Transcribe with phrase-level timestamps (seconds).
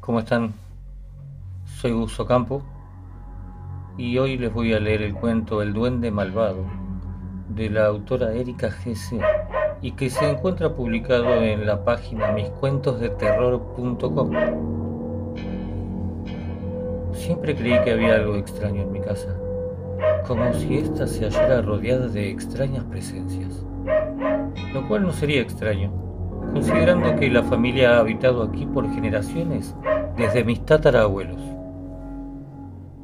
[0.00, 0.54] ¿Cómo están?
[1.64, 2.62] Soy Uso Campo
[3.98, 6.64] y hoy les voy a leer el cuento El Duende Malvado
[7.48, 9.20] de la autora Erika G.C.
[9.82, 14.30] y que se encuentra publicado en la página miscuentosdeterror.com.
[17.12, 19.36] Siempre creí que había algo extraño en mi casa,
[20.26, 23.62] como si ésta se hallara rodeada de extrañas presencias,
[24.72, 26.07] lo cual no sería extraño,
[26.58, 29.76] considerando que la familia ha habitado aquí por generaciones
[30.16, 31.40] desde mis tatarabuelos.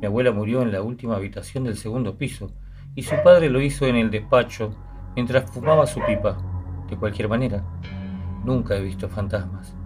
[0.00, 2.50] Mi abuela murió en la última habitación del segundo piso
[2.96, 4.74] y su padre lo hizo en el despacho
[5.14, 6.36] mientras fumaba su pipa.
[6.90, 7.64] De cualquier manera,
[8.44, 9.76] nunca he visto fantasmas.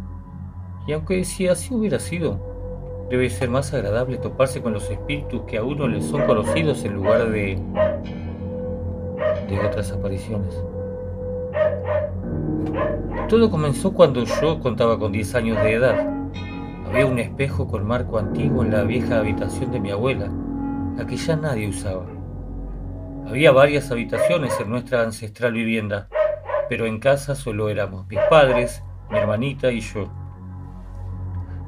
[0.87, 5.59] Y aunque si así hubiera sido, debe ser más agradable toparse con los espíritus que
[5.59, 7.62] a uno le son conocidos en lugar de
[9.47, 10.59] de otras apariciones.
[13.29, 16.09] Todo comenzó cuando yo contaba con 10 años de edad.
[16.89, 20.31] Había un espejo con marco antiguo en la vieja habitación de mi abuela,
[20.97, 22.06] la que ya nadie usaba.
[23.27, 26.09] Había varias habitaciones en nuestra ancestral vivienda,
[26.69, 30.11] pero en casa solo éramos mis padres, mi hermanita y yo.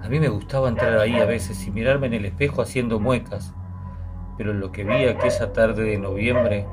[0.02, 3.54] A mí me gustaba entrar ahí a veces y mirarme en el espejo haciendo muecas,
[4.38, 6.66] pero lo que vi aquella tarde de noviembre,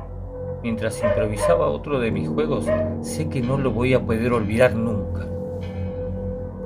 [0.63, 2.65] mientras improvisaba otro de mis juegos,
[3.01, 5.27] sé que no lo voy a poder olvidar nunca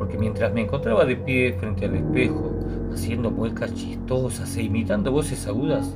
[0.02, 2.56] porque mientras me encontraba de pie frente al espejo,
[2.92, 5.94] haciendo muecas chistosas e imitando voces agudas,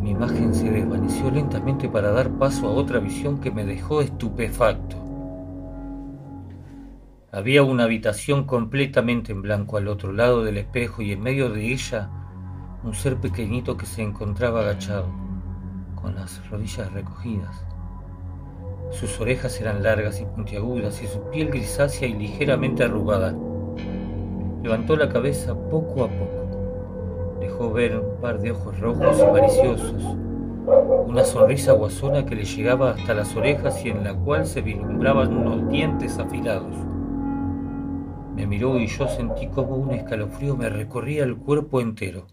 [0.00, 4.96] mi imagen se desvaneció lentamente para dar paso a otra visión que me dejó estupefacto.
[7.30, 11.72] Había una habitación completamente en blanco al otro lado del espejo y en medio de
[11.72, 12.10] ella
[12.82, 15.06] un ser pequeñito que se encontraba agachado,
[16.04, 17.64] con las rodillas recogidas.
[18.90, 23.34] Sus orejas eran largas y puntiagudas y su piel grisácea y ligeramente arrugada.
[24.62, 27.38] Levantó la cabeza poco a poco.
[27.40, 30.16] Dejó ver un par de ojos rojos y maliciosos,
[31.06, 35.34] una sonrisa guasona que le llegaba hasta las orejas y en la cual se vislumbraban
[35.34, 36.76] unos dientes afilados.
[38.36, 42.26] Me miró y yo sentí como un escalofrío me recorría el cuerpo entero.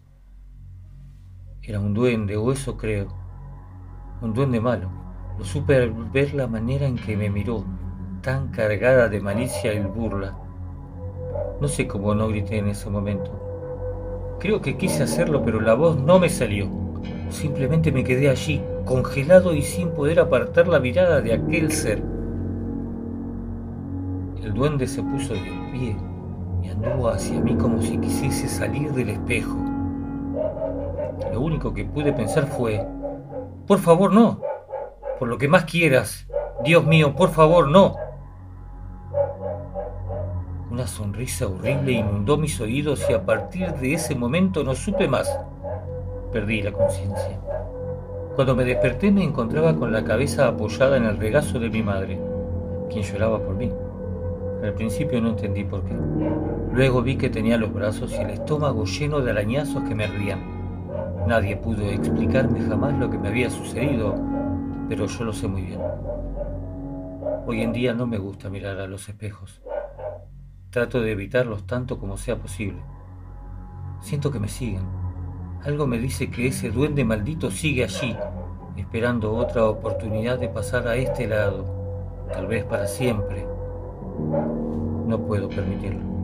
[1.62, 3.21] Era un duende, o eso creo,
[4.22, 5.02] un duende malo
[5.38, 7.64] lo supe al ver la manera en que me miró,
[8.22, 10.36] tan cargada de malicia y burla.
[11.60, 13.30] No sé cómo no grité en ese momento.
[14.38, 16.68] Creo que quise hacerlo, pero la voz no me salió.
[17.30, 22.02] Simplemente me quedé allí, congelado y sin poder apartar la mirada de aquel ser.
[24.42, 25.40] El duende se puso de
[25.72, 25.96] pie
[26.62, 29.56] y anduvo hacia mí como si quisiese salir del espejo.
[31.32, 32.86] Lo único que pude pensar fue,
[33.66, 34.40] por favor no,
[35.18, 36.26] por lo que más quieras.
[36.64, 37.96] Dios mío, por favor, no.
[40.70, 45.38] Una sonrisa horrible inundó mis oídos y a partir de ese momento no supe más.
[46.32, 47.38] Perdí la conciencia.
[48.34, 52.18] Cuando me desperté me encontraba con la cabeza apoyada en el regazo de mi madre,
[52.90, 53.70] quien lloraba por mí.
[54.62, 55.94] Al principio no entendí por qué.
[56.72, 60.61] Luego vi que tenía los brazos y el estómago lleno de arañazos que me ardían.
[61.26, 64.16] Nadie pudo explicarme jamás lo que me había sucedido
[64.94, 65.80] pero yo lo sé muy bien.
[67.46, 69.62] Hoy en día no me gusta mirar a los espejos.
[70.68, 72.82] Trato de evitarlos tanto como sea posible.
[74.02, 74.84] Siento que me siguen.
[75.64, 78.14] Algo me dice que ese duende maldito sigue allí,
[78.76, 83.46] esperando otra oportunidad de pasar a este lado, tal vez para siempre.
[85.06, 86.21] No puedo permitirlo.